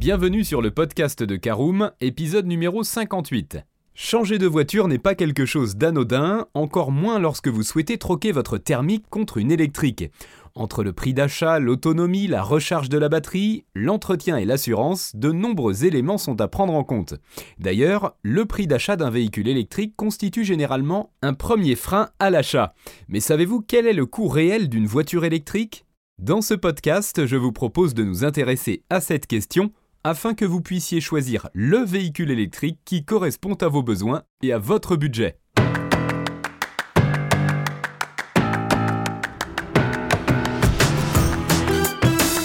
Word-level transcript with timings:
Bienvenue 0.00 0.44
sur 0.44 0.62
le 0.62 0.70
podcast 0.70 1.22
de 1.22 1.36
Caroom, 1.36 1.90
épisode 2.00 2.46
numéro 2.46 2.82
58. 2.82 3.58
Changer 3.92 4.38
de 4.38 4.46
voiture 4.46 4.88
n'est 4.88 4.96
pas 4.96 5.14
quelque 5.14 5.44
chose 5.44 5.76
d'anodin, 5.76 6.46
encore 6.54 6.90
moins 6.90 7.18
lorsque 7.18 7.48
vous 7.48 7.62
souhaitez 7.62 7.98
troquer 7.98 8.32
votre 8.32 8.56
thermique 8.56 9.04
contre 9.10 9.36
une 9.36 9.52
électrique. 9.52 10.10
Entre 10.54 10.84
le 10.84 10.94
prix 10.94 11.12
d'achat, 11.12 11.58
l'autonomie, 11.58 12.28
la 12.28 12.42
recharge 12.42 12.88
de 12.88 12.96
la 12.96 13.10
batterie, 13.10 13.66
l'entretien 13.74 14.38
et 14.38 14.46
l'assurance, 14.46 15.14
de 15.16 15.32
nombreux 15.32 15.84
éléments 15.84 16.16
sont 16.16 16.40
à 16.40 16.48
prendre 16.48 16.72
en 16.72 16.82
compte. 16.82 17.16
D'ailleurs, 17.58 18.16
le 18.22 18.46
prix 18.46 18.66
d'achat 18.66 18.96
d'un 18.96 19.10
véhicule 19.10 19.48
électrique 19.48 19.96
constitue 19.96 20.44
généralement 20.44 21.12
un 21.20 21.34
premier 21.34 21.74
frein 21.74 22.08
à 22.18 22.30
l'achat. 22.30 22.72
Mais 23.10 23.20
savez-vous 23.20 23.60
quel 23.60 23.86
est 23.86 23.92
le 23.92 24.06
coût 24.06 24.28
réel 24.28 24.70
d'une 24.70 24.86
voiture 24.86 25.26
électrique? 25.26 25.84
Dans 26.18 26.42
ce 26.42 26.52
podcast, 26.52 27.24
je 27.24 27.36
vous 27.36 27.52
propose 27.52 27.94
de 27.94 28.04
nous 28.04 28.24
intéresser 28.24 28.82
à 28.90 29.00
cette 29.00 29.26
question 29.26 29.72
afin 30.02 30.34
que 30.34 30.46
vous 30.46 30.62
puissiez 30.62 31.00
choisir 31.00 31.48
le 31.52 31.78
véhicule 31.78 32.30
électrique 32.30 32.78
qui 32.84 33.04
correspond 33.04 33.54
à 33.54 33.68
vos 33.68 33.82
besoins 33.82 34.22
et 34.42 34.52
à 34.52 34.58
votre 34.58 34.96
budget. 34.96 35.36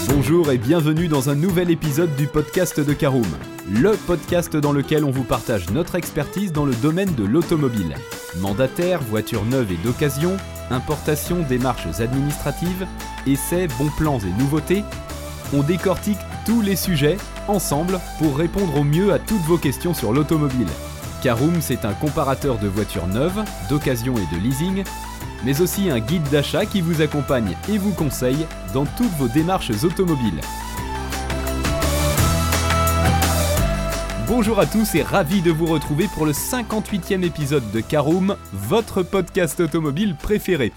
Bonjour 0.09 0.51
et 0.51 0.57
bienvenue 0.57 1.07
dans 1.07 1.29
un 1.29 1.35
nouvel 1.35 1.69
épisode 1.69 2.13
du 2.15 2.27
podcast 2.27 2.79
de 2.79 2.93
Caroom, 2.93 3.23
le 3.71 3.91
podcast 4.05 4.57
dans 4.57 4.73
lequel 4.73 5.05
on 5.05 5.11
vous 5.11 5.23
partage 5.23 5.69
notre 5.69 5.95
expertise 5.95 6.51
dans 6.51 6.65
le 6.65 6.75
domaine 6.75 7.13
de 7.15 7.23
l'automobile. 7.23 7.95
Mandataire, 8.39 9.01
voitures 9.01 9.45
neuves 9.45 9.71
et 9.71 9.77
d'occasion, 9.77 10.35
importation, 10.71 11.43
démarches 11.47 12.01
administratives, 12.01 12.87
essais, 13.27 13.67
bons 13.77 13.91
plans 13.97 14.19
et 14.19 14.41
nouveautés, 14.41 14.83
on 15.53 15.61
décortique 15.61 16.17
tous 16.45 16.61
les 16.61 16.75
sujets 16.75 17.17
ensemble 17.47 17.99
pour 18.19 18.37
répondre 18.37 18.79
au 18.79 18.83
mieux 18.83 19.13
à 19.13 19.19
toutes 19.19 19.41
vos 19.41 19.57
questions 19.57 19.93
sur 19.93 20.13
l'automobile. 20.13 20.67
Caroom, 21.21 21.55
c'est 21.59 21.85
un 21.85 21.93
comparateur 21.93 22.57
de 22.57 22.67
voitures 22.67 23.07
neuves, 23.07 23.43
d'occasion 23.69 24.15
et 24.17 24.35
de 24.35 24.41
leasing, 24.41 24.83
mais 25.43 25.61
aussi 25.61 25.89
un 25.89 25.99
guide 25.99 26.29
d'achat 26.29 26.65
qui 26.65 26.81
vous 26.81 27.01
accompagne 27.01 27.55
et 27.69 27.77
vous 27.77 27.93
conseille 27.93 28.45
dans 28.73 28.85
toutes 28.85 29.13
vos 29.17 29.27
démarches 29.27 29.71
automobiles. 29.83 30.41
Bonjour 34.27 34.59
à 34.59 34.65
tous 34.65 34.95
et 34.95 35.03
ravi 35.03 35.41
de 35.41 35.51
vous 35.51 35.67
retrouver 35.67 36.07
pour 36.07 36.25
le 36.25 36.31
58e 36.31 37.23
épisode 37.23 37.69
de 37.71 37.79
Caroom, 37.79 38.35
votre 38.53 39.03
podcast 39.03 39.59
automobile 39.59 40.15
préféré. 40.15 40.73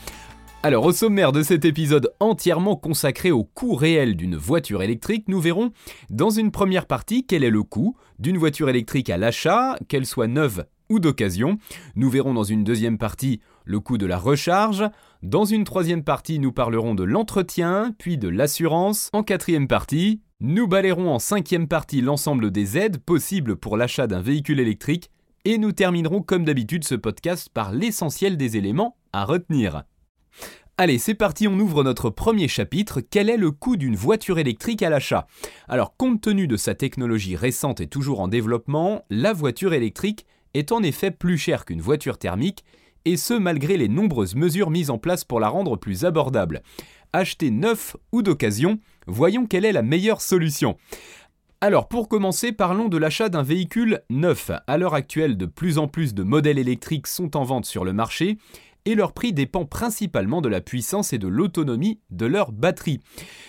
Alors 0.65 0.87
au 0.87 0.93
sommaire 0.93 1.31
de 1.31 1.45
cet 1.45 1.65
épisode 1.65 2.13
entièrement 2.19 2.75
consacré 2.75 3.31
au 3.31 3.45
coût 3.45 3.77
réel 3.77 4.17
d'une 4.17 4.35
voiture 4.35 4.83
électrique, 4.83 5.29
nous 5.29 5.41
verrons 5.41 5.71
dans 6.11 6.31
une 6.31 6.51
première 6.51 6.87
partie 6.87 7.25
quel 7.25 7.45
est 7.45 7.51
le 7.51 7.63
coût 7.63 7.97
d'une 8.19 8.39
voiture 8.39 8.69
électrique 8.69 9.09
à 9.09 9.19
l'achat, 9.19 9.79
qu'elle 9.87 10.05
soit 10.05 10.27
neuve 10.27 10.67
ou 10.91 10.99
d'occasion. 10.99 11.59
Nous 11.95 12.11
verrons 12.11 12.35
dans 12.35 12.43
une 12.43 12.65
deuxième 12.65 12.99
partie 12.99 13.41
le 13.65 13.79
coût 13.79 13.99
de 13.99 14.07
la 14.07 14.19
recharge. 14.19 14.85
Dans 15.23 15.45
une 15.45 15.63
troisième 15.63 16.03
partie, 16.03 16.41
nous 16.41 16.51
parlerons 16.51 16.97
de 16.97 17.05
l'entretien, 17.05 17.95
puis 17.97 18.19
de 18.19 18.29
l'assurance. 18.29 19.11
En 19.13 19.23
quatrième 19.23 19.69
partie, 19.69 20.23
nous 20.41 20.67
balayerons 20.67 21.15
en 21.15 21.21
cinquième 21.21 21.69
partie 21.69 22.01
l'ensemble 22.01 22.51
des 22.51 22.77
aides 22.77 22.99
possibles 22.99 23.55
pour 23.55 23.77
l'achat 23.77 24.09
d'un 24.09 24.23
véhicule 24.23 24.59
électrique. 24.59 25.11
Et 25.45 25.57
nous 25.57 25.71
terminerons 25.71 26.21
comme 26.21 26.45
d'habitude 26.45 26.83
ce 26.83 26.97
podcast 26.97 27.49
par 27.49 27.71
l'essentiel 27.71 28.37
des 28.37 28.57
éléments 28.57 28.97
à 29.13 29.25
retenir. 29.25 29.85
Allez, 30.81 30.99
c'est 30.99 31.15
parti, 31.15 31.49
on 31.49 31.59
ouvre 31.59 31.83
notre 31.83 32.09
premier 32.09 32.47
chapitre. 32.47 33.01
Quel 33.01 33.29
est 33.29 33.37
le 33.37 33.51
coût 33.51 33.77
d'une 33.77 33.97
voiture 33.97 34.39
électrique 34.39 34.81
à 34.85 34.91
l'achat? 34.91 35.27
Alors, 35.67 35.97
compte 35.97 36.21
tenu 36.21 36.47
de 36.47 36.57
sa 36.57 36.77
technologie 36.77 37.35
récente 37.35 37.81
et 37.81 37.89
toujours 37.89 38.21
en 38.21 38.29
développement, 38.29 39.03
la 39.11 39.33
voiture 39.33 39.73
électrique 39.73 40.25
est 40.55 40.71
en 40.71 40.85
effet 40.85 41.11
plus 41.11 41.37
chère 41.37 41.65
qu'une 41.65 41.81
voiture 41.81 42.17
thermique, 42.17 42.63
et 43.07 43.17
ce 43.17 43.35
malgré 43.35 43.77
les 43.77 43.89
nombreuses 43.89 44.37
mesures 44.37 44.71
mises 44.71 44.91
en 44.91 44.99
place 44.99 45.25
pour 45.25 45.41
la 45.41 45.49
rendre 45.49 45.75
plus 45.75 46.05
abordable. 46.05 46.63
Acheter 47.13 47.51
neuf 47.51 47.97
ou 48.13 48.23
d'occasion, 48.23 48.79
voyons 49.09 49.47
quelle 49.47 49.65
est 49.65 49.73
la 49.73 49.83
meilleure 49.83 50.21
solution. 50.21 50.77
Alors 51.61 51.89
pour 51.89 52.09
commencer, 52.09 52.53
parlons 52.53 52.89
de 52.89 52.99
l'achat 52.99 53.29
d'un 53.29 53.43
véhicule 53.43 54.03
neuf. 54.11 54.53
À 54.69 54.79
l'heure 54.79 54.95
actuelle, 54.95 55.37
de 55.37 55.47
plus 55.47 55.79
en 55.79 55.89
plus 55.89 56.15
de 56.15 56.23
modèles 56.23 56.57
électriques 56.57 57.09
sont 57.09 57.37
en 57.37 57.43
vente 57.43 57.67
sur 57.67 57.85
le 57.85 57.93
marché 57.93 58.39
et 58.85 58.95
leur 58.95 59.13
prix 59.13 59.33
dépend 59.33 59.65
principalement 59.65 60.41
de 60.41 60.49
la 60.49 60.61
puissance 60.61 61.13
et 61.13 61.19
de 61.19 61.29
l'autonomie 61.29 62.01
de 62.11 62.27
leur 62.27 62.53
batterie. 62.53 63.01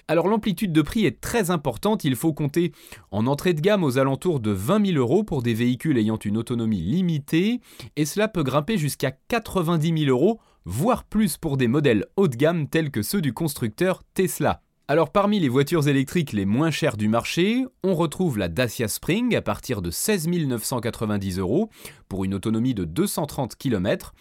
Alors 0.08 0.28
l'amplitude 0.28 0.74
de 0.74 0.82
prix 0.82 1.06
est 1.06 1.22
très 1.22 1.52
importante, 1.52 2.04
il 2.04 2.16
faut 2.16 2.34
compter 2.34 2.72
en 3.12 3.28
entrée 3.28 3.54
de 3.54 3.62
gamme 3.62 3.84
aux 3.84 3.98
alentours 3.98 4.40
de 4.40 4.52
20 4.52 4.88
000 4.94 4.98
euros 4.98 5.24
pour 5.24 5.42
des 5.42 5.54
véhicules 5.54 5.98
ayant 5.98 6.18
une 6.18 6.38
autonomie 6.38 6.82
limitée, 6.82 7.62
et 7.96 8.06
cela 8.06 8.28
peut 8.28 8.44
grimper 8.44 8.78
jusqu'à 8.78 9.12
90 9.12 10.06
000 10.06 10.10
euros, 10.10 10.40
voire 10.66 11.04
plus 11.04 11.38
pour 11.38 11.58
des 11.58 11.68
modèles 11.68 12.06
haut 12.16 12.28
de 12.28 12.36
gamme 12.36 12.68
tels 12.68 12.92
que 12.92 13.02
ceux 13.02 13.22
du 13.22 13.34
constructeur 13.34 14.04
Tesla. 14.14 14.62
Alors 14.90 15.12
parmi 15.12 15.40
les 15.40 15.50
voitures 15.50 15.88
électriques 15.88 16.34
les 16.34 16.48
moins 16.48 16.72
chères 16.72 16.98
du 16.98 17.08
marché, 17.08 17.64
on 17.84 17.94
retrouve 17.94 18.40
la 18.40 18.48
Dacia 18.48 18.88
Spring 18.88 19.36
à 19.36 19.42
partir 19.44 19.84
de 19.84 19.92
16 19.92 20.28
990 20.28 21.38
euros 21.38 21.70
pour 22.08 22.26
une 22.26 22.34
autonomie 22.34 22.74
de 22.74 22.86
230 22.86 23.56
km. 23.56 24.16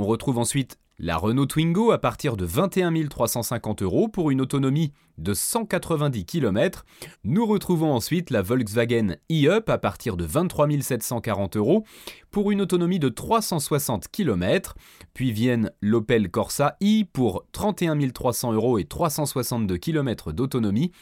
On 0.00 0.06
retrouve 0.06 0.38
ensuite 0.38 0.78
la 0.98 1.18
Renault 1.18 1.44
Twingo 1.44 1.90
à 1.90 1.98
partir 1.98 2.38
de 2.38 2.46
21 2.46 3.06
350 3.06 3.82
euros 3.82 4.08
pour 4.08 4.30
une 4.30 4.40
autonomie 4.40 4.94
de 5.18 5.34
190 5.34 6.24
km. 6.24 6.86
Nous 7.22 7.44
retrouvons 7.44 7.92
ensuite 7.92 8.30
la 8.30 8.40
Volkswagen 8.40 9.16
e-Up 9.30 9.68
à 9.68 9.76
partir 9.76 10.16
de 10.16 10.24
23 10.24 10.68
740 10.80 11.58
euros 11.58 11.84
pour 12.30 12.50
une 12.50 12.62
autonomie 12.62 12.98
de 12.98 13.10
360 13.10 14.08
km. 14.08 14.74
Puis 15.12 15.32
viennent 15.32 15.70
l'Opel 15.82 16.30
Corsa 16.30 16.78
i 16.80 17.04
pour 17.04 17.44
31 17.52 17.98
300 18.08 18.54
euros 18.54 18.78
et 18.78 18.84
362 18.84 19.76
km 19.76 20.32
d'autonomie. 20.32 20.92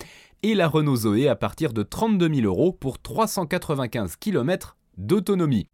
Et 0.43 0.57
la 0.57 0.67
Renault 0.67 0.97
Zoé 0.97 1.29
à 1.29 1.37
partir 1.37 1.73
de 1.73 1.85
32 1.85 2.35
000 2.35 2.47
euros 2.49 2.73
pour 2.73 2.99
395 3.01 4.17
km 4.17 4.77
d'autonomie. 4.97 5.69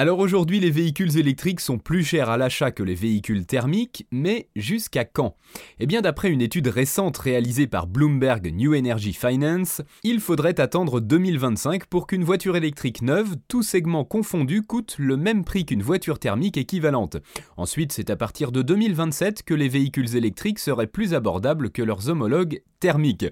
Alors 0.00 0.20
aujourd'hui, 0.20 0.60
les 0.60 0.70
véhicules 0.70 1.18
électriques 1.18 1.60
sont 1.60 1.76
plus 1.76 2.04
chers 2.04 2.30
à 2.30 2.38
l'achat 2.38 2.70
que 2.70 2.82
les 2.82 2.94
véhicules 2.94 3.44
thermiques, 3.44 4.06
mais 4.10 4.48
jusqu'à 4.56 5.04
quand? 5.04 5.36
Eh 5.78 5.84
bien, 5.84 6.00
d'après 6.00 6.30
une 6.30 6.40
étude 6.40 6.68
récente 6.68 7.18
réalisée 7.18 7.66
par 7.66 7.86
Bloomberg 7.86 8.50
New 8.50 8.74
Energy 8.74 9.12
Finance, 9.12 9.82
il 10.02 10.20
faudrait 10.20 10.58
attendre 10.58 11.00
2025 11.00 11.84
pour 11.84 12.06
qu'une 12.06 12.24
voiture 12.24 12.56
électrique 12.56 13.02
neuve, 13.02 13.36
tout 13.46 13.62
segment 13.62 14.06
confondu, 14.06 14.62
coûte 14.62 14.96
le 14.98 15.18
même 15.18 15.44
prix 15.44 15.66
qu'une 15.66 15.82
voiture 15.82 16.18
thermique 16.18 16.56
équivalente. 16.56 17.18
Ensuite, 17.58 17.92
c'est 17.92 18.08
à 18.08 18.16
partir 18.16 18.52
de 18.52 18.62
2027 18.62 19.42
que 19.42 19.52
les 19.52 19.68
véhicules 19.68 20.16
électriques 20.16 20.60
seraient 20.60 20.86
plus 20.86 21.12
abordables 21.12 21.68
que 21.68 21.82
leurs 21.82 22.08
homologues 22.08 22.62
thermiques. 22.80 23.26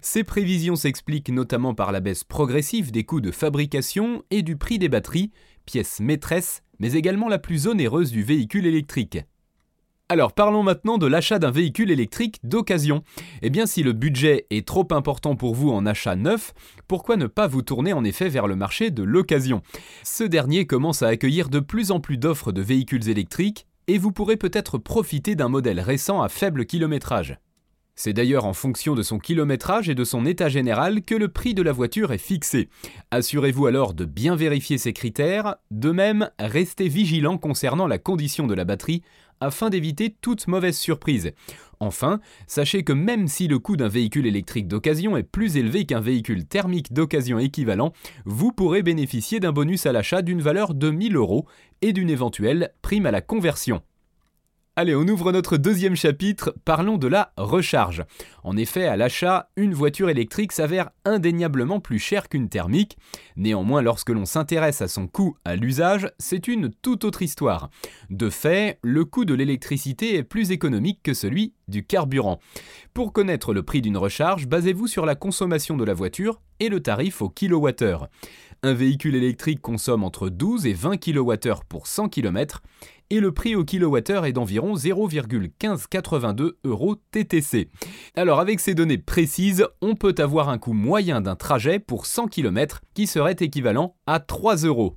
Ces 0.00 0.24
prévisions 0.24 0.76
s'expliquent 0.76 1.28
notamment 1.28 1.74
par 1.74 1.92
la 1.92 2.00
baisse 2.00 2.24
progressive 2.24 2.92
des 2.92 3.04
coûts 3.04 3.20
de 3.20 3.30
fabrication 3.30 4.22
et 4.30 4.40
du 4.40 4.56
prix 4.56 4.78
des 4.78 4.88
batteries 4.88 5.30
pièce 5.64 6.00
maîtresse, 6.00 6.62
mais 6.78 6.92
également 6.92 7.28
la 7.28 7.38
plus 7.38 7.66
onéreuse 7.66 8.10
du 8.10 8.22
véhicule 8.22 8.66
électrique. 8.66 9.18
Alors 10.10 10.34
parlons 10.34 10.62
maintenant 10.62 10.98
de 10.98 11.06
l'achat 11.06 11.38
d'un 11.38 11.50
véhicule 11.50 11.90
électrique 11.90 12.38
d'occasion. 12.42 13.02
Eh 13.40 13.48
bien 13.48 13.64
si 13.64 13.82
le 13.82 13.94
budget 13.94 14.46
est 14.50 14.66
trop 14.66 14.86
important 14.90 15.34
pour 15.34 15.54
vous 15.54 15.70
en 15.70 15.86
achat 15.86 16.14
neuf, 16.14 16.52
pourquoi 16.88 17.16
ne 17.16 17.26
pas 17.26 17.46
vous 17.46 17.62
tourner 17.62 17.94
en 17.94 18.04
effet 18.04 18.28
vers 18.28 18.46
le 18.46 18.54
marché 18.54 18.90
de 18.90 19.02
l'occasion? 19.02 19.62
Ce 20.02 20.22
dernier 20.22 20.66
commence 20.66 21.02
à 21.02 21.08
accueillir 21.08 21.48
de 21.48 21.58
plus 21.58 21.90
en 21.90 22.00
plus 22.00 22.18
d'offres 22.18 22.52
de 22.52 22.60
véhicules 22.60 23.08
électriques 23.08 23.66
et 23.86 23.96
vous 23.96 24.12
pourrez 24.12 24.36
peut-être 24.36 24.76
profiter 24.76 25.36
d'un 25.36 25.48
modèle 25.48 25.80
récent 25.80 26.20
à 26.20 26.28
faible 26.28 26.66
kilométrage. 26.66 27.38
C'est 27.96 28.12
d'ailleurs 28.12 28.44
en 28.44 28.54
fonction 28.54 28.94
de 28.94 29.02
son 29.02 29.18
kilométrage 29.18 29.88
et 29.88 29.94
de 29.94 30.02
son 30.02 30.26
état 30.26 30.48
général 30.48 31.02
que 31.02 31.14
le 31.14 31.28
prix 31.28 31.54
de 31.54 31.62
la 31.62 31.70
voiture 31.70 32.12
est 32.12 32.18
fixé. 32.18 32.68
Assurez-vous 33.12 33.66
alors 33.66 33.94
de 33.94 34.04
bien 34.04 34.34
vérifier 34.34 34.78
ces 34.78 34.92
critères, 34.92 35.56
de 35.70 35.92
même 35.92 36.30
restez 36.40 36.88
vigilant 36.88 37.38
concernant 37.38 37.86
la 37.86 37.98
condition 37.98 38.48
de 38.48 38.54
la 38.54 38.64
batterie 38.64 39.02
afin 39.40 39.70
d'éviter 39.70 40.16
toute 40.20 40.48
mauvaise 40.48 40.76
surprise. 40.76 41.32
Enfin, 41.78 42.20
sachez 42.46 42.82
que 42.82 42.92
même 42.92 43.28
si 43.28 43.46
le 43.46 43.58
coût 43.58 43.76
d'un 43.76 43.88
véhicule 43.88 44.26
électrique 44.26 44.68
d'occasion 44.68 45.16
est 45.16 45.22
plus 45.22 45.56
élevé 45.56 45.86
qu'un 45.86 46.00
véhicule 46.00 46.46
thermique 46.46 46.92
d'occasion 46.92 47.38
équivalent, 47.38 47.92
vous 48.24 48.52
pourrez 48.52 48.82
bénéficier 48.82 49.38
d'un 49.38 49.52
bonus 49.52 49.86
à 49.86 49.92
l'achat 49.92 50.22
d'une 50.22 50.40
valeur 50.40 50.74
de 50.74 50.90
1000 50.90 51.16
euros 51.16 51.46
et 51.82 51.92
d'une 51.92 52.10
éventuelle 52.10 52.72
prime 52.82 53.06
à 53.06 53.10
la 53.10 53.20
conversion. 53.20 53.82
Allez, 54.76 54.96
on 54.96 55.06
ouvre 55.06 55.30
notre 55.30 55.56
deuxième 55.56 55.94
chapitre, 55.94 56.52
parlons 56.64 56.98
de 56.98 57.06
la 57.06 57.32
recharge. 57.36 58.02
En 58.42 58.56
effet, 58.56 58.88
à 58.88 58.96
l'achat, 58.96 59.48
une 59.54 59.72
voiture 59.72 60.10
électrique 60.10 60.50
s'avère 60.50 60.90
indéniablement 61.04 61.78
plus 61.78 62.00
chère 62.00 62.28
qu'une 62.28 62.48
thermique. 62.48 62.98
Néanmoins, 63.36 63.82
lorsque 63.82 64.10
l'on 64.10 64.24
s'intéresse 64.24 64.82
à 64.82 64.88
son 64.88 65.06
coût 65.06 65.36
à 65.44 65.54
l'usage, 65.54 66.10
c'est 66.18 66.48
une 66.48 66.70
toute 66.82 67.04
autre 67.04 67.22
histoire. 67.22 67.70
De 68.10 68.28
fait, 68.30 68.80
le 68.82 69.04
coût 69.04 69.24
de 69.24 69.34
l'électricité 69.34 70.16
est 70.16 70.24
plus 70.24 70.50
économique 70.50 71.04
que 71.04 71.14
celui 71.14 71.54
du 71.68 71.86
carburant. 71.86 72.40
Pour 72.94 73.12
connaître 73.12 73.54
le 73.54 73.62
prix 73.62 73.80
d'une 73.80 73.96
recharge, 73.96 74.48
basez-vous 74.48 74.88
sur 74.88 75.06
la 75.06 75.14
consommation 75.14 75.76
de 75.76 75.84
la 75.84 75.94
voiture 75.94 76.40
et 76.58 76.68
le 76.68 76.80
tarif 76.80 77.22
au 77.22 77.28
kilowattheure. 77.28 78.08
Un 78.62 78.72
véhicule 78.72 79.14
électrique 79.14 79.60
consomme 79.60 80.04
entre 80.04 80.30
12 80.30 80.66
et 80.66 80.72
20 80.72 80.96
kWh 80.96 81.60
pour 81.68 81.86
100 81.86 82.08
km 82.08 82.62
et 83.10 83.20
le 83.20 83.32
prix 83.32 83.54
au 83.54 83.64
kilowattheure 83.64 84.26
est 84.26 84.32
d'environ 84.32 84.74
0,1582 84.74 86.52
euros 86.64 86.96
TTC. 87.10 87.70
Alors 88.16 88.40
avec 88.40 88.60
ces 88.60 88.74
données 88.74 88.98
précises, 88.98 89.66
on 89.80 89.94
peut 89.94 90.14
avoir 90.18 90.48
un 90.48 90.58
coût 90.58 90.72
moyen 90.72 91.20
d'un 91.20 91.36
trajet 91.36 91.78
pour 91.78 92.06
100 92.06 92.28
km 92.28 92.80
qui 92.94 93.06
serait 93.06 93.36
équivalent 93.40 93.96
à 94.06 94.20
3 94.20 94.56
euros. 94.64 94.96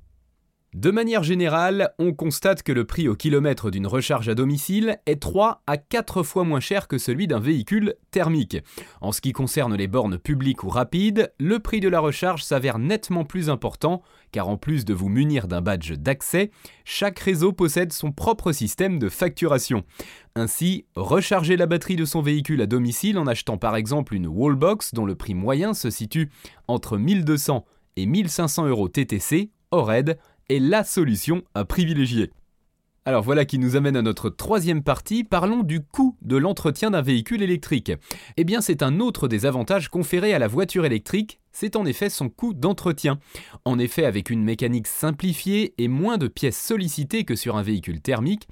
De 0.74 0.90
manière 0.90 1.22
générale, 1.22 1.94
on 1.98 2.12
constate 2.12 2.62
que 2.62 2.72
le 2.72 2.84
prix 2.84 3.08
au 3.08 3.14
kilomètre 3.14 3.70
d'une 3.70 3.86
recharge 3.86 4.28
à 4.28 4.34
domicile 4.34 4.98
est 5.06 5.20
3 5.20 5.62
à 5.66 5.78
4 5.78 6.22
fois 6.22 6.44
moins 6.44 6.60
cher 6.60 6.88
que 6.88 6.98
celui 6.98 7.26
d'un 7.26 7.40
véhicule 7.40 7.94
thermique. 8.10 8.58
En 9.00 9.10
ce 9.10 9.22
qui 9.22 9.32
concerne 9.32 9.74
les 9.74 9.86
bornes 9.86 10.18
publiques 10.18 10.64
ou 10.64 10.68
rapides, 10.68 11.32
le 11.40 11.58
prix 11.58 11.80
de 11.80 11.88
la 11.88 12.00
recharge 12.00 12.44
s'avère 12.44 12.78
nettement 12.78 13.24
plus 13.24 13.48
important 13.48 14.02
car 14.30 14.50
en 14.50 14.58
plus 14.58 14.84
de 14.84 14.92
vous 14.92 15.08
munir 15.08 15.48
d'un 15.48 15.62
badge 15.62 15.92
d'accès, 15.92 16.50
chaque 16.84 17.18
réseau 17.18 17.52
possède 17.52 17.94
son 17.94 18.12
propre 18.12 18.52
système 18.52 18.98
de 18.98 19.08
facturation. 19.08 19.84
Ainsi, 20.36 20.84
recharger 20.96 21.56
la 21.56 21.64
batterie 21.64 21.96
de 21.96 22.04
son 22.04 22.20
véhicule 22.20 22.60
à 22.60 22.66
domicile 22.66 23.18
en 23.18 23.26
achetant 23.26 23.56
par 23.56 23.74
exemple 23.74 24.14
une 24.14 24.26
wallbox 24.26 24.92
dont 24.92 25.06
le 25.06 25.14
prix 25.14 25.32
moyen 25.32 25.72
se 25.72 25.88
situe 25.88 26.30
entre 26.68 26.98
1200 26.98 27.64
et 27.96 28.04
1500 28.04 28.66
euros 28.66 28.88
TTC 28.88 29.50
hors 29.70 29.92
aide 29.92 30.18
est 30.48 30.58
la 30.58 30.84
solution 30.84 31.42
à 31.54 31.64
privilégier. 31.64 32.30
Alors 33.04 33.22
voilà 33.22 33.46
qui 33.46 33.58
nous 33.58 33.74
amène 33.74 33.96
à 33.96 34.02
notre 34.02 34.28
troisième 34.28 34.82
partie, 34.82 35.24
parlons 35.24 35.62
du 35.62 35.80
coût 35.80 36.16
de 36.20 36.36
l'entretien 36.36 36.90
d'un 36.90 37.00
véhicule 37.00 37.42
électrique. 37.42 37.92
Eh 38.36 38.44
bien 38.44 38.60
c'est 38.60 38.82
un 38.82 39.00
autre 39.00 39.28
des 39.28 39.46
avantages 39.46 39.88
conférés 39.88 40.34
à 40.34 40.38
la 40.38 40.46
voiture 40.46 40.84
électrique, 40.84 41.40
c'est 41.52 41.76
en 41.76 41.84
effet 41.86 42.10
son 42.10 42.28
coût 42.28 42.54
d'entretien. 42.54 43.18
En 43.64 43.78
effet, 43.78 44.04
avec 44.04 44.30
une 44.30 44.42
mécanique 44.42 44.86
simplifiée 44.86 45.74
et 45.78 45.88
moins 45.88 46.18
de 46.18 46.28
pièces 46.28 46.60
sollicitées 46.60 47.24
que 47.24 47.36
sur 47.36 47.56
un 47.56 47.62
véhicule 47.62 48.00
thermique, 48.00 48.48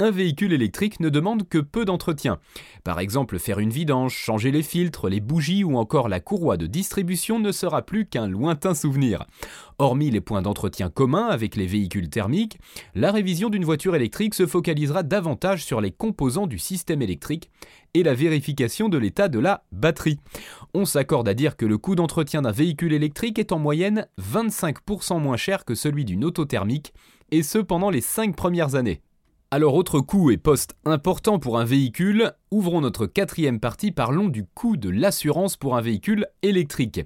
un 0.00 0.10
véhicule 0.10 0.54
électrique 0.54 1.00
ne 1.00 1.10
demande 1.10 1.46
que 1.48 1.58
peu 1.58 1.84
d'entretien. 1.84 2.38
Par 2.84 3.00
exemple, 3.00 3.38
faire 3.38 3.58
une 3.58 3.70
vidange, 3.70 4.14
changer 4.14 4.50
les 4.50 4.62
filtres, 4.62 5.08
les 5.08 5.20
bougies 5.20 5.62
ou 5.62 5.76
encore 5.76 6.08
la 6.08 6.20
courroie 6.20 6.56
de 6.56 6.66
distribution 6.66 7.38
ne 7.38 7.52
sera 7.52 7.82
plus 7.82 8.06
qu'un 8.06 8.26
lointain 8.26 8.74
souvenir. 8.74 9.26
Hormis 9.78 10.10
les 10.10 10.20
points 10.22 10.42
d'entretien 10.42 10.88
communs 10.88 11.26
avec 11.26 11.54
les 11.56 11.66
véhicules 11.66 12.08
thermiques, 12.08 12.58
la 12.94 13.12
révision 13.12 13.50
d'une 13.50 13.64
voiture 13.64 13.94
électrique 13.94 14.34
se 14.34 14.46
focalisera 14.46 15.02
davantage 15.02 15.64
sur 15.64 15.80
les 15.80 15.90
composants 15.90 16.46
du 16.46 16.58
système 16.58 17.02
électrique 17.02 17.50
et 17.94 18.02
la 18.02 18.14
vérification 18.14 18.88
de 18.88 18.98
l'état 18.98 19.28
de 19.28 19.38
la 19.38 19.64
batterie. 19.72 20.18
On 20.74 20.84
s'accorde 20.84 21.28
à 21.28 21.34
dire 21.34 21.56
que 21.56 21.66
le 21.66 21.78
coût 21.78 21.94
d'entretien 21.94 22.42
d'un 22.42 22.52
véhicule 22.52 22.92
électrique 22.92 23.38
est 23.38 23.52
en 23.52 23.58
moyenne 23.58 24.06
25% 24.20 25.20
moins 25.20 25.36
cher 25.36 25.64
que 25.64 25.74
celui 25.74 26.04
d'une 26.04 26.24
auto 26.24 26.44
thermique, 26.44 26.92
et 27.30 27.42
ce 27.42 27.58
pendant 27.58 27.90
les 27.90 28.00
5 28.00 28.36
premières 28.36 28.74
années. 28.74 29.02
Alors 29.50 29.74
autre 29.74 30.00
coût 30.00 30.30
et 30.30 30.36
poste 30.36 30.76
important 30.84 31.40
pour 31.40 31.58
un 31.58 31.64
véhicule, 31.64 32.32
ouvrons 32.50 32.80
notre 32.80 33.06
quatrième 33.06 33.60
partie, 33.60 33.92
parlons 33.92 34.28
du 34.28 34.44
coût 34.44 34.76
de 34.76 34.88
l'assurance 34.88 35.56
pour 35.56 35.76
un 35.76 35.80
véhicule 35.80 36.26
électrique. 36.42 37.00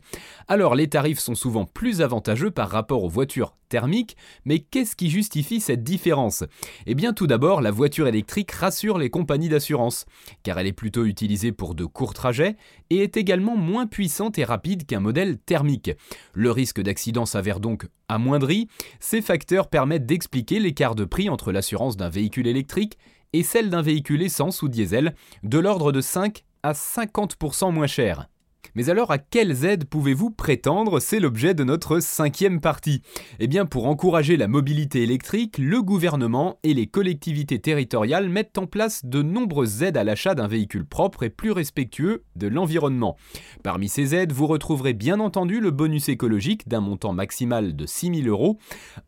Alors 0.48 0.74
les 0.74 0.88
tarifs 0.88 1.18
sont 1.18 1.34
souvent 1.34 1.66
plus 1.66 2.00
avantageux 2.00 2.50
par 2.50 2.70
rapport 2.70 3.04
aux 3.04 3.08
voitures 3.08 3.54
thermiques, 3.68 4.16
mais 4.44 4.60
qu'est-ce 4.60 4.96
qui 4.96 5.10
justifie 5.10 5.60
cette 5.60 5.82
différence? 5.82 6.44
Eh 6.86 6.94
bien 6.94 7.12
tout 7.12 7.26
d'abord, 7.26 7.60
la 7.60 7.70
voiture 7.70 8.06
électrique 8.06 8.52
rassure 8.52 8.98
les 8.98 9.10
compagnies 9.10 9.48
d'assurance, 9.48 10.06
car 10.42 10.58
elle 10.58 10.66
est 10.66 10.72
plutôt 10.72 11.04
utilisée 11.04 11.52
pour 11.52 11.74
de 11.74 11.84
courts 11.84 12.14
trajets 12.14 12.56
et 12.88 12.98
est 12.98 13.16
également 13.16 13.56
moins 13.56 13.86
puissante 13.86 14.38
et 14.38 14.44
rapide 14.44 14.86
qu'un 14.86 15.00
modèle 15.00 15.38
thermique. 15.38 15.90
Le 16.32 16.50
risque 16.50 16.80
d'accident 16.80 17.26
s'avère 17.26 17.60
donc 17.60 17.86
amoindri, 18.08 18.68
ces 19.00 19.20
facteurs 19.20 19.68
permettent 19.68 20.06
d'expliquer 20.06 20.58
l'écart 20.58 20.94
de 20.94 21.04
prix 21.04 21.28
entre 21.28 21.52
l'assurance 21.52 21.96
d'un 21.96 22.08
véhicule 22.08 22.46
électrique 22.46 22.96
et 23.34 23.42
celle 23.42 23.68
d'un 23.68 23.82
véhicule 23.82 24.22
essence 24.22 24.62
ou 24.62 24.68
diesel, 24.68 25.14
de 25.42 25.58
l'ordre 25.58 25.90
de 25.90 26.00
5 26.00 26.44
à 26.62 26.72
50% 26.72 27.72
moins 27.72 27.88
cher. 27.88 28.28
Mais 28.74 28.90
alors 28.90 29.10
à 29.10 29.18
quelles 29.18 29.64
aides 29.64 29.84
pouvez-vous 29.84 30.30
prétendre 30.30 31.00
C'est 31.00 31.20
l'objet 31.20 31.54
de 31.54 31.64
notre 31.64 32.00
cinquième 32.00 32.60
partie. 32.60 33.02
Eh 33.38 33.46
bien 33.46 33.66
pour 33.66 33.86
encourager 33.86 34.36
la 34.36 34.48
mobilité 34.48 35.02
électrique, 35.02 35.58
le 35.58 35.82
gouvernement 35.82 36.58
et 36.62 36.74
les 36.74 36.86
collectivités 36.86 37.58
territoriales 37.58 38.28
mettent 38.28 38.58
en 38.58 38.66
place 38.66 39.04
de 39.04 39.22
nombreuses 39.22 39.82
aides 39.82 39.96
à 39.96 40.04
l'achat 40.04 40.34
d'un 40.34 40.48
véhicule 40.48 40.86
propre 40.86 41.22
et 41.22 41.30
plus 41.30 41.52
respectueux 41.52 42.24
de 42.36 42.46
l'environnement. 42.46 43.16
Parmi 43.62 43.88
ces 43.88 44.14
aides, 44.14 44.32
vous 44.32 44.46
retrouverez 44.46 44.92
bien 44.92 45.20
entendu 45.20 45.60
le 45.60 45.70
bonus 45.70 46.08
écologique 46.08 46.68
d'un 46.68 46.80
montant 46.80 47.12
maximal 47.12 47.76
de 47.76 47.86
6 47.86 48.22
000 48.22 48.28
euros. 48.28 48.58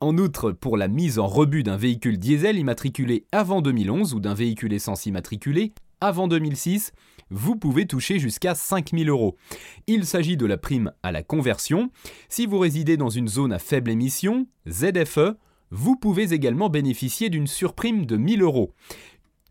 En 0.01 0.17
outre, 0.19 0.53
pour 0.53 0.77
la 0.77 0.89
mise 0.89 1.19
en 1.19 1.27
rebut 1.27 1.63
d'un 1.63 1.77
véhicule 1.77 2.19
diesel 2.19 2.59
immatriculé 2.59 3.27
avant 3.33 3.61
2011 3.61 4.15
ou 4.15 4.21
d'un 4.21 4.35
véhicule 4.35 4.73
essence 4.73 5.07
immatriculé 5.07 5.73
avant 6.01 6.29
2006, 6.29 6.93
vous 7.31 7.57
pouvez 7.57 7.87
toucher 7.87 8.19
jusqu'à 8.19 8.55
5000 8.55 9.09
euros. 9.09 9.37
Il 9.87 10.07
s'agit 10.07 10.37
de 10.37 10.47
la 10.47 10.57
prime 10.57 10.93
à 11.03 11.13
la 11.13 11.23
conversion. 11.23 11.91
Si 12.29 12.47
vous 12.47 12.59
résidez 12.59 12.97
dans 12.97 13.11
une 13.11 13.29
zone 13.29 13.53
à 13.53 13.59
faible 13.59 13.91
émission, 13.91 14.47
ZFE, 14.69 15.37
vous 15.71 15.97
pouvez 15.97 16.33
également 16.33 16.69
bénéficier 16.69 17.29
d'une 17.29 17.49
surprime 17.49 18.07
de 18.07 18.17
1000 18.17 18.43
euros. 18.43 18.73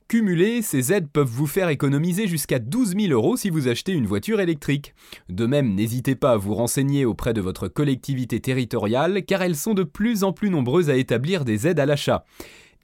Cumulées, 0.08 0.62
ces 0.62 0.94
aides 0.94 1.10
peuvent 1.10 1.28
vous 1.28 1.48
faire 1.48 1.70
économiser 1.70 2.28
jusqu'à 2.28 2.60
12 2.60 2.96
000 2.96 3.12
euros 3.12 3.38
si 3.38 3.50
vous 3.50 3.68
achetez 3.68 3.92
une 3.92 4.06
voiture 4.06 4.40
électrique. 4.40 4.94
De 5.30 5.48
même, 5.48 5.74
n'hésitez 5.74 6.16
pas 6.16 6.34
à 6.34 6.38
vous 6.38 6.54
renseigner 6.54 7.06
auprès 7.06 7.34
de 7.34 7.42
votre 7.42 7.68
collectivité 7.68 8.40
territoriale 8.40 9.26
car 9.26 9.42
elles 9.42 9.56
sont 9.56 9.74
de 9.74 9.82
plus 9.84 10.24
en 10.24 10.32
plus 10.32 10.52
nombreuses 10.52 10.92
à 10.92 10.96
établir 10.96 11.44
des 11.44 11.66
aides 11.66 11.80
à 11.80 11.88
l'achat. 11.88 12.24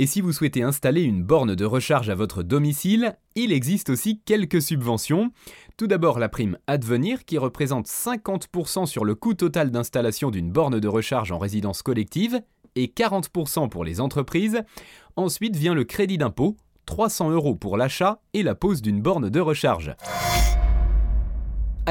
Et 0.01 0.07
si 0.07 0.19
vous 0.19 0.33
souhaitez 0.33 0.63
installer 0.63 1.03
une 1.03 1.21
borne 1.21 1.53
de 1.53 1.63
recharge 1.63 2.09
à 2.09 2.15
votre 2.15 2.41
domicile, 2.41 3.15
il 3.35 3.51
existe 3.51 3.91
aussi 3.91 4.19
quelques 4.25 4.59
subventions. 4.59 5.29
Tout 5.77 5.85
d'abord 5.85 6.17
la 6.17 6.27
prime 6.27 6.57
Advenir 6.65 7.23
qui 7.23 7.37
représente 7.37 7.85
50% 7.85 8.87
sur 8.87 9.05
le 9.05 9.13
coût 9.13 9.35
total 9.35 9.69
d'installation 9.69 10.31
d'une 10.31 10.51
borne 10.51 10.79
de 10.79 10.87
recharge 10.87 11.31
en 11.31 11.37
résidence 11.37 11.83
collective 11.83 12.41
et 12.75 12.87
40% 12.87 13.69
pour 13.69 13.83
les 13.83 14.01
entreprises. 14.01 14.63
Ensuite 15.17 15.55
vient 15.55 15.75
le 15.75 15.83
crédit 15.83 16.17
d'impôt, 16.17 16.57
300 16.87 17.29
euros 17.29 17.53
pour 17.53 17.77
l'achat 17.77 18.23
et 18.33 18.41
la 18.41 18.55
pose 18.55 18.81
d'une 18.81 19.03
borne 19.03 19.29
de 19.29 19.39
recharge. 19.39 19.93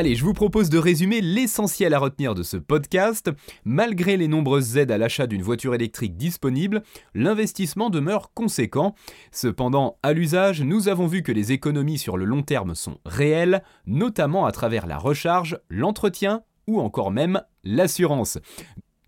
Allez, 0.01 0.15
je 0.15 0.25
vous 0.25 0.33
propose 0.33 0.71
de 0.71 0.79
résumer 0.79 1.21
l'essentiel 1.21 1.93
à 1.93 1.99
retenir 1.99 2.35
de 2.35 2.43
ce 2.43 2.57
podcast. 2.57 3.31
Malgré 3.67 4.17
les 4.17 4.29
nombreuses 4.29 4.79
aides 4.79 4.93
à 4.93 4.97
l'achat 4.97 5.27
d'une 5.27 5.43
voiture 5.43 5.75
électrique 5.75 6.17
disponible, 6.17 6.83
l'investissement 7.15 7.91
demeure 7.91 8.33
conséquent. 8.33 8.95
Cependant, 9.31 9.99
à 10.03 10.15
l'usage, 10.15 10.63
nous 10.63 10.89
avons 10.89 11.07
vu 11.07 11.23
que 11.23 11.33
les 11.33 11.53
économies 11.53 11.99
sur 11.99 12.17
le 12.17 12.25
long 12.25 12.41
terme 12.41 12.75
sont 12.75 12.97
réelles, 13.05 13.63
notamment 13.85 14.47
à 14.47 14.53
travers 14.53 14.87
la 14.87 14.97
recharge, 14.97 15.61
l'entretien 15.69 16.45
ou 16.67 16.81
encore 16.81 17.11
même 17.11 17.43
l'assurance. 17.63 18.39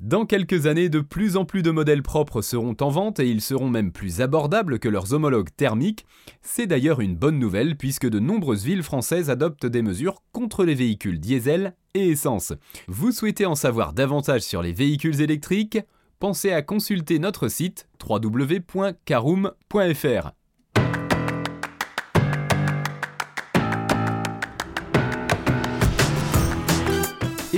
Dans 0.03 0.27
quelques 0.27 0.67
années, 0.67 0.89
de 0.89 0.99
plus 0.99 1.37
en 1.37 1.45
plus 1.45 1.63
de 1.63 1.71
modèles 1.71 2.03
propres 2.03 2.43
seront 2.43 2.75
en 2.81 2.89
vente 2.89 3.21
et 3.21 3.31
ils 3.31 3.41
seront 3.41 3.69
même 3.69 3.93
plus 3.93 4.21
abordables 4.21 4.81
que 4.81 4.89
leurs 4.89 5.15
homologues 5.15 5.51
thermiques. 5.57 6.05
C'est 6.41 6.67
d'ailleurs 6.67 7.01
une 7.01 7.15
bonne 7.15 7.39
nouvelle 7.39 7.77
puisque 7.77 8.09
de 8.09 8.19
nombreuses 8.19 8.65
villes 8.65 8.83
françaises 8.83 9.31
adoptent 9.31 9.67
des 9.67 9.81
mesures 9.81 10.21
contre 10.33 10.65
les 10.65 10.75
véhicules 10.75 11.21
diesel 11.21 11.77
et 11.95 12.09
essence. 12.09 12.53
Vous 12.89 13.13
souhaitez 13.13 13.47
en 13.47 13.55
savoir 13.55 13.93
davantage 13.93 14.43
sur 14.43 14.61
les 14.61 14.73
véhicules 14.73 15.21
électriques? 15.21 15.79
Pensez 16.19 16.51
à 16.51 16.63
consulter 16.63 17.21
notre 17.21 17.47
site 17.47 17.87
www.caroom.fr. 18.05 20.33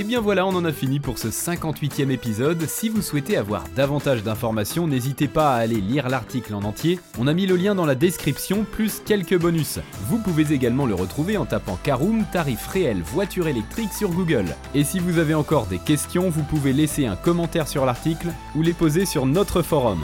bien 0.05 0.21
voilà, 0.21 0.45
on 0.45 0.55
en 0.55 0.65
a 0.65 0.71
fini 0.71 0.99
pour 0.99 1.17
ce 1.17 1.27
58e 1.27 2.11
épisode. 2.11 2.65
Si 2.67 2.89
vous 2.89 3.01
souhaitez 3.01 3.37
avoir 3.37 3.63
davantage 3.75 4.23
d'informations, 4.23 4.87
n'hésitez 4.87 5.27
pas 5.27 5.55
à 5.55 5.57
aller 5.57 5.81
lire 5.81 6.09
l'article 6.09 6.53
en 6.53 6.63
entier. 6.63 6.99
On 7.17 7.27
a 7.27 7.33
mis 7.33 7.47
le 7.47 7.55
lien 7.55 7.75
dans 7.75 7.85
la 7.85 7.95
description, 7.95 8.65
plus 8.71 9.01
quelques 9.03 9.37
bonus. 9.37 9.79
Vous 10.07 10.19
pouvez 10.19 10.53
également 10.53 10.85
le 10.85 10.93
retrouver 10.93 11.37
en 11.37 11.45
tapant 11.45 11.79
Caroom 11.81 12.25
tarif 12.31 12.67
réel 12.67 13.01
voiture 13.01 13.47
électrique 13.47 13.93
sur 13.93 14.09
Google. 14.09 14.55
Et 14.75 14.83
si 14.83 14.99
vous 14.99 15.17
avez 15.17 15.33
encore 15.33 15.65
des 15.65 15.79
questions, 15.79 16.29
vous 16.29 16.43
pouvez 16.43 16.73
laisser 16.73 17.07
un 17.07 17.15
commentaire 17.15 17.67
sur 17.67 17.85
l'article 17.85 18.27
ou 18.55 18.61
les 18.61 18.73
poser 18.73 19.05
sur 19.05 19.25
notre 19.25 19.63
forum. 19.63 20.03